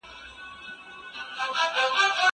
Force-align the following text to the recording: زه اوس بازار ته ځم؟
زه 1.35 1.43
اوس 1.47 1.61
بازار 1.73 2.09
ته 2.15 2.21
ځم؟ 2.23 2.29